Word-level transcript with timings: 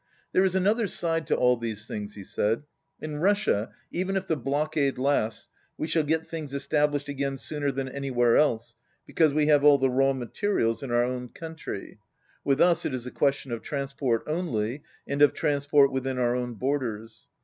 "There 0.31 0.43
is 0.43 0.55
another 0.55 0.87
side 0.87 1.27
to 1.27 1.35
all 1.35 1.57
these 1.57 1.85
things," 1.85 2.15
he 2.15 2.23
said. 2.23 2.63
"In 2.99 3.17
Russia, 3.19 3.69
even 3.91 4.15
if 4.15 4.25
the 4.25 4.35
blockade 4.35 4.97
lasts, 4.97 5.47
we 5.77 5.85
shall 5.85 6.01
get 6.01 6.25
things 6.25 6.55
established 6.55 7.07
again 7.07 7.37
sooner 7.37 7.71
than 7.71 7.87
any 7.87 8.09
where 8.09 8.35
else, 8.35 8.75
because 9.05 9.31
we 9.31 9.45
have 9.45 9.63
all 9.63 9.77
the 9.77 9.91
raw 9.91 10.13
materials 10.13 10.81
in 10.81 10.89
our 10.89 11.03
own 11.03 11.29
country. 11.29 11.99
With 12.43 12.59
us 12.59 12.83
it 12.83 12.95
is 12.95 13.05
a 13.05 13.11
question 13.11 13.51
of 13.51 13.61
transport 13.61 14.23
only, 14.25 14.81
and 15.05 15.21
of 15.21 15.33
transport 15.35 15.91
within 15.91 16.17
our 16.17 16.35
own 16.35 16.55
borders. 16.55 17.27